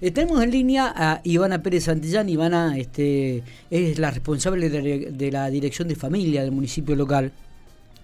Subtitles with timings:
[0.00, 2.28] Tenemos en línea a Ivana Pérez Santillán.
[2.28, 7.32] Ivana este, es la responsable de, la Dirección de Familia del municipio local.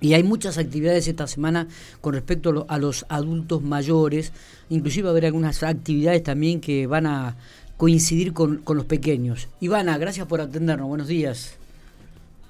[0.01, 1.69] Y hay muchas actividades esta semana
[2.01, 4.33] con respecto a, los adultos mayores.
[4.71, 7.37] Inclusive va a haber algunas actividades también que van a
[7.77, 9.49] coincidir con, los pequeños.
[9.61, 10.89] Ivana, gracias por atendernos.
[10.89, 11.59] Buenos días.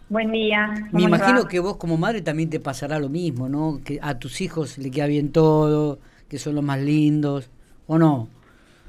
[0.09, 0.89] Buen día.
[0.93, 3.81] Me imagino que vos como madre también te pasará lo mismo, ¿no?
[3.85, 5.99] Que a tus hijos le queda bien todo,
[6.29, 7.51] que son los más lindos,
[7.89, 8.29] ¿o no?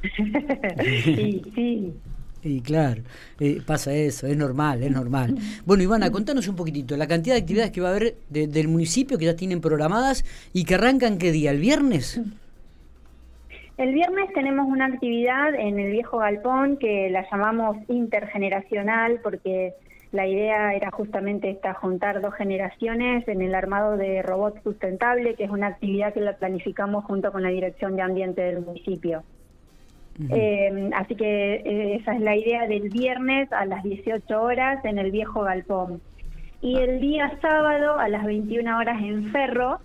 [1.04, 1.94] sí, sí.
[2.46, 3.02] Y claro,
[3.40, 5.36] eh, pasa eso, es normal, es normal.
[5.66, 9.18] Bueno, Ivana, contanos un poquitito, la cantidad de actividades que va a haber del municipio
[9.18, 12.20] que ya tienen programadas y que arrancan qué día, el viernes.
[13.78, 19.74] El viernes tenemos una actividad en el viejo galpón que la llamamos intergeneracional porque
[20.12, 25.46] la idea era justamente esta, juntar dos generaciones en el armado de robot sustentable, que
[25.46, 29.24] es una actividad que la planificamos junto con la Dirección de Ambiente del municipio.
[30.30, 35.00] Eh, así que eh, esa es la idea del viernes a las 18 horas en
[35.00, 36.02] el viejo galpón.
[36.62, 39.80] Y el día sábado a las 21 horas en Ferro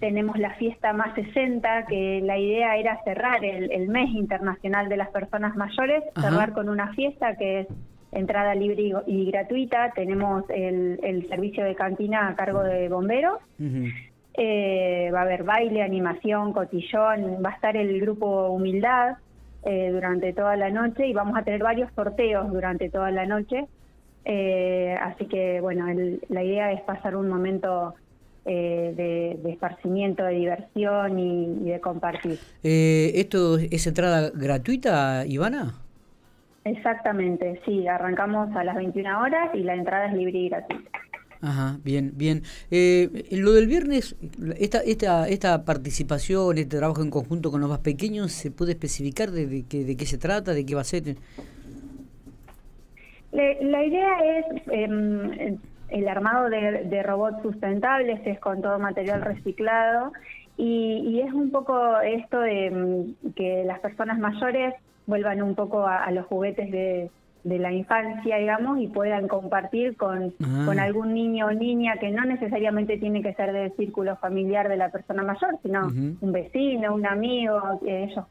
[0.00, 5.10] tenemos la fiesta más 60, que la idea era cerrar el, mes internacional de las
[5.10, 7.68] personas mayores, cerrar con una fiesta que es
[8.10, 9.92] entrada libre y, gratuita.
[9.94, 13.38] Tenemos el, servicio de cantina a cargo de bomberos.
[14.36, 19.18] Eh, va a haber baile, animación, cotillón, va a estar el grupo Humildad,
[19.64, 23.66] eh, durante toda la noche y vamos a tener varios sorteos durante toda la noche.
[24.24, 25.86] Eh, así que, bueno,
[26.28, 27.94] la idea es pasar un momento
[28.44, 28.92] eh,
[29.42, 32.38] de, esparcimiento, de diversión y, de compartir.
[32.62, 35.74] ¿Esto es entrada gratuita, Ivana?
[36.64, 41.03] Exactamente, sí, arrancamos a las 21 horas y la entrada es libre y gratuita.
[41.44, 42.42] Ajá, bien, bien.
[42.70, 44.16] Eh, lo del viernes,
[44.58, 49.30] esta, esta, esta participación, este trabajo en conjunto con los más pequeños, ¿se puede especificar
[49.30, 51.16] de, qué, de qué se trata, de qué va a ser?
[53.32, 55.58] La, idea es em,
[55.90, 60.12] el armado de, robots sustentables, es con todo material reciclado,
[60.56, 64.72] y, es un poco esto de em, que las personas mayores
[65.06, 67.10] vuelvan un poco a los juguetes de
[67.44, 70.62] de la infancia, digamos, y puedan compartir con, ah.
[70.66, 74.78] con algún niño o niña que no necesariamente tiene que ser del círculo familiar de
[74.78, 78.24] la persona mayor, sino un vecino, un amigo, que ellos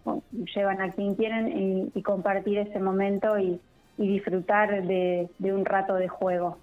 [0.56, 3.60] llevan a quien quieren y, compartir ese momento y,
[3.98, 6.58] disfrutar de, un rato de juego.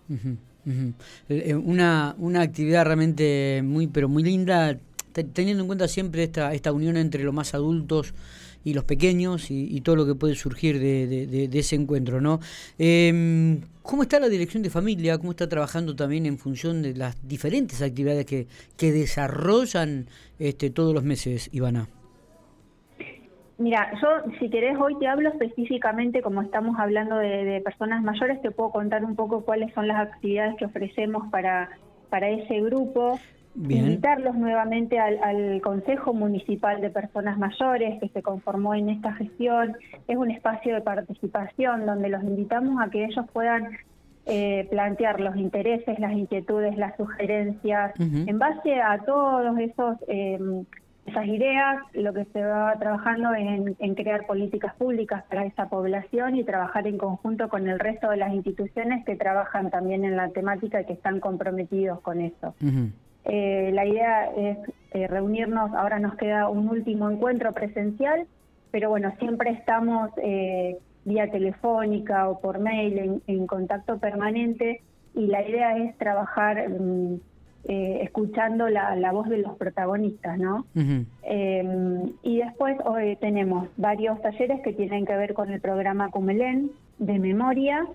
[0.66, 0.92] Eh,
[1.28, 4.76] eh, una, una actividad realmente muy, pero muy linda,
[5.12, 8.15] teniendo en cuenta siempre esta, esta unión entre los más adultos,
[8.65, 12.41] y los pequeños y, todo lo que puede surgir de, ese encuentro, ¿no?
[12.78, 15.19] Em, ¿Cómo está la dirección de familia?
[15.19, 20.06] ¿Cómo está trabajando también en función de las diferentes actividades que, que desarrollan
[20.38, 21.88] este, todos los meses, Ivana?
[23.59, 28.50] Mira, yo si querés hoy te hablo específicamente, como estamos hablando de, personas mayores, te
[28.50, 31.69] puedo contar un poco cuáles son las actividades que ofrecemos para,
[32.09, 33.19] para ese grupo.
[33.56, 39.76] Invitarlos nuevamente al, Consejo Municipal de Personas Mayores que se conformó en esta gestión.
[40.06, 43.76] Es un espacio de participación donde los invitamos a que ellos puedan
[44.26, 47.92] eh, plantear los intereses, las inquietudes, las sugerencias.
[47.98, 50.64] En base a todos esos em,
[51.06, 56.36] esas ideas, lo que se va trabajando en, en, crear políticas públicas para esa población
[56.36, 60.28] y trabajar en conjunto con el resto de las instituciones que trabajan también en la
[60.28, 62.54] temática y que están comprometidos con eso.
[63.32, 64.58] Eh, la idea es
[64.91, 68.26] eh, reunirnos, ahora nos queda un último encuentro presencial,
[68.72, 74.82] pero bueno, siempre estamos eh, vía telefónica o por mail en, contacto permanente
[75.14, 77.20] y la idea es trabajar mm,
[77.62, 80.64] escuchando la, voz de los protagonistas, ¿no?
[80.74, 87.18] y después hoy tenemos varios talleres que tienen que ver con el programa Cumelén de
[87.20, 87.86] memoria,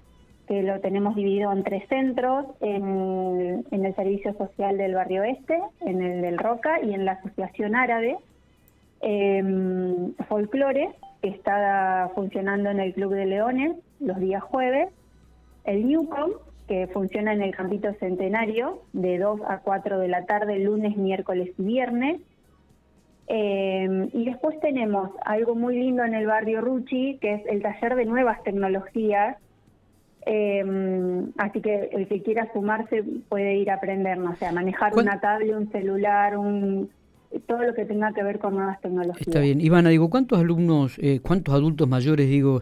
[0.47, 6.01] que lo tenemos dividido en tres centros, en, el Servicio Social del Barrio Este, en
[6.01, 8.17] el del Roca y en la Asociación Árabe.
[10.28, 10.89] Folclore,
[11.22, 14.90] que está funcionando en el Club de Leones los días jueves.
[15.64, 16.31] El Newcom,
[16.67, 21.52] que funciona en el Campito Centenario, de 2 a 4 de la tarde, lunes, miércoles
[21.58, 22.22] y viernes.
[23.28, 27.96] Em, y después tenemos algo muy lindo en el barrio Ruchi, que es el taller
[27.96, 29.37] de nuevas tecnologías,
[30.25, 30.63] eh,
[31.37, 35.19] así que el que quiera sumarse puede ir a aprender, no sé, a manejar una
[35.19, 36.89] tablet, un celular, un
[37.47, 39.27] todo lo que tenga que ver con nuevas tecnologías.
[39.27, 39.59] Está bien.
[39.59, 42.61] Ivana, digo, ¿cuántos alumnos, eh, cuántos adultos mayores, digo,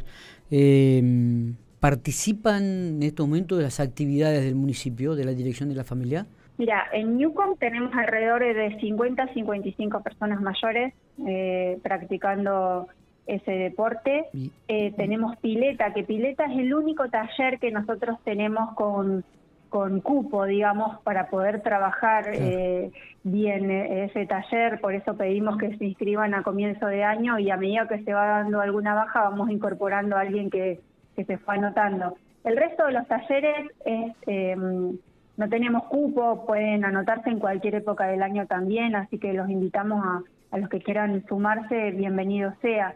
[0.50, 5.84] eh, participan en estos momentos de las actividades del municipio, de la dirección de la
[5.84, 6.26] familia?
[6.58, 10.94] Mira, en Newcom tenemos alrededor de 50 a 55 personas mayores
[11.28, 12.88] eh, practicando
[13.28, 14.26] ese deporte.
[14.68, 19.24] Eh, tenemos pileta, que pileta es el único taller que nosotros tenemos con,
[19.70, 22.92] con cupo, digamos, para poder trabajar eh,
[23.24, 24.80] bien eh, ese taller.
[24.82, 28.14] Por eso pedimos que se inscriban a comienzo de año y a medida que se
[28.14, 30.80] va dando alguna baja vamos incorporando a alguien que,
[31.16, 32.16] que se fue anotando.
[32.44, 34.14] El resto de los talleres es...
[34.28, 34.98] Em,
[35.36, 40.06] no tenemos cupo, pueden anotarse en cualquier época del año también, así que los invitamos
[40.06, 40.22] a,
[40.52, 42.94] a los que quieran sumarse, bienvenido sea.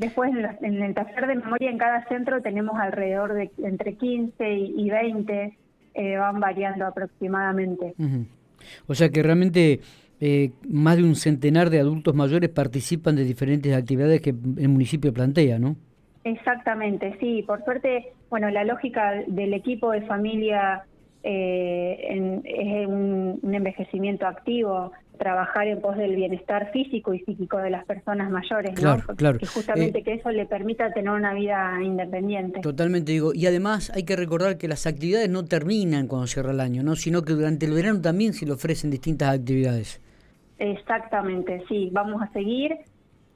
[0.00, 0.30] Después,
[0.62, 5.58] en, el taller de memoria en cada centro tenemos alrededor de entre 15 y, 20,
[5.92, 7.94] eh, van variando aproximadamente.
[8.86, 9.80] O sea que realmente
[10.18, 15.12] eh, más de un centenar de adultos mayores participan de diferentes actividades que el municipio
[15.12, 15.76] plantea, ¿no?
[16.24, 17.44] Exactamente, sí.
[17.46, 20.82] Por suerte, bueno, la lógica del equipo de familia
[21.22, 27.84] eh, es un, envejecimiento activo, trabajar en pos del bienestar físico y psíquico de las
[27.84, 29.38] personas mayores, claro, Claro.
[29.38, 32.60] Que justamente eh, que eso le permita tener una vida independiente.
[32.60, 36.60] Totalmente digo, y además hay que recordar que las actividades no terminan cuando cierra el
[36.60, 36.96] año, ¿no?
[36.96, 40.00] sino que durante el verano también se le ofrecen distintas actividades.
[40.58, 42.76] Exactamente, sí, vamos a seguir.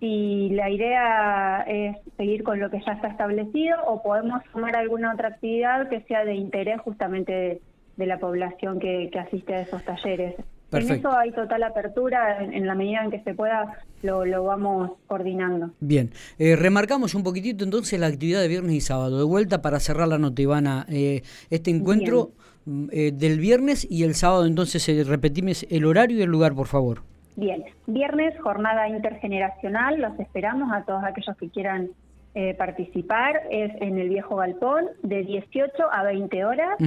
[0.00, 5.12] Si la idea es seguir con lo que ya está establecido o podemos sumar alguna
[5.12, 7.62] otra actividad que sea de interés justamente
[7.96, 10.34] de la población que, asiste a esos talleres.
[10.72, 14.92] En eso hay total apertura, en, la medida en que se pueda lo, lo vamos
[15.06, 15.70] coordinando.
[15.78, 19.18] Bien, eh, remarcamos un poquitito entonces la actividad de viernes y sábado.
[19.18, 22.32] De vuelta para cerrar la nota, Ivana, eh, este encuentro
[22.64, 26.54] mm, eh, del viernes y el sábado, entonces eh, repetimos el horario y el lugar,
[26.54, 27.02] por favor.
[27.36, 31.90] Bien, viernes, jornada intergeneracional, los esperamos a todos aquellos que quieran
[32.36, 36.78] eh, participar es en el viejo galpón de 18 a 20 horas.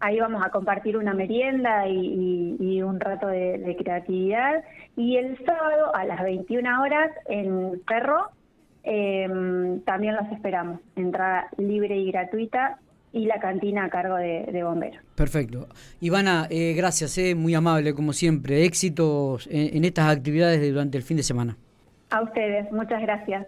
[0.00, 4.64] Ahí vamos a compartir una merienda y, un rato de, creatividad.
[4.96, 8.30] Y el sábado a las 21 horas en Perro
[8.82, 10.80] em, también los esperamos.
[10.96, 12.78] Entrada libre y gratuita
[13.12, 15.04] y la cantina a cargo de, bomberos.
[15.14, 15.68] Perfecto.
[16.00, 18.64] Ivana, eh, gracias, eh, muy amable como siempre.
[18.64, 21.58] Éxitos en estas actividades durante el fin de semana.
[22.08, 23.46] A ustedes, muchas gracias.